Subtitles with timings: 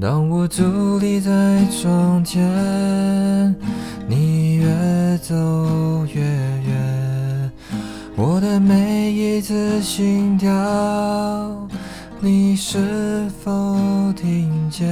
[0.00, 1.30] 当我伫立在
[1.70, 3.54] 窗前，
[4.08, 4.66] 你越
[5.18, 5.34] 走
[6.12, 7.50] 越远，
[8.16, 10.50] 我的每一次心跳，
[12.20, 13.76] 你是否
[14.16, 14.84] 听见？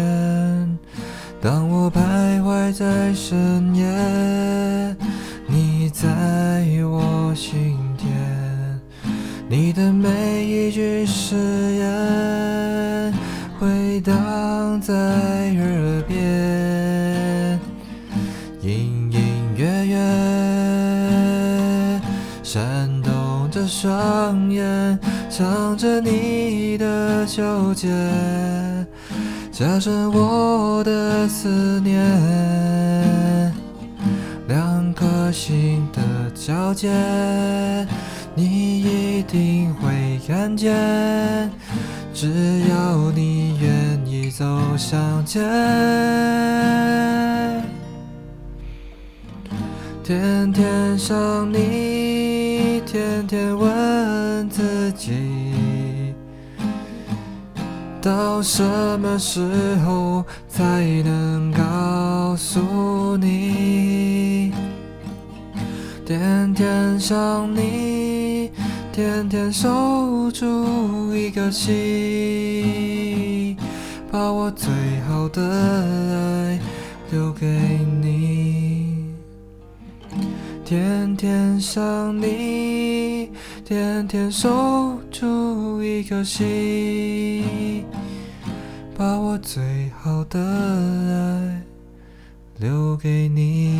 [1.40, 3.84] 当我徘徊在深夜，
[5.48, 6.08] 你在
[6.84, 8.06] 我心田，
[9.48, 11.34] 你的每一句誓
[11.74, 12.31] 言
[14.00, 17.58] 荡在耳边，
[18.62, 19.20] 隐隐
[19.56, 19.96] 约约
[22.42, 27.88] 闪动着双眼，藏着你的纠结。
[29.50, 32.02] 加深我的思念，
[34.48, 36.00] 两颗心的
[36.34, 36.90] 交界，
[38.34, 40.74] 你一定会看见，
[42.14, 43.58] 只要你
[44.42, 45.40] 走向前。
[50.02, 55.12] 天天想你，天天问自己。
[58.00, 58.64] 到什
[58.98, 64.52] 么时候才能告诉你？
[66.04, 68.50] 天天想你，
[68.92, 71.72] 天天守住一颗心，
[74.12, 74.70] 把我最
[75.08, 76.60] 好的爱
[77.10, 77.46] 留给
[78.02, 79.06] 你。
[80.66, 83.30] 天天想你，
[83.64, 87.86] 天天守住一颗心。
[88.94, 91.62] 把我最好的爱
[92.58, 93.71] 留给你。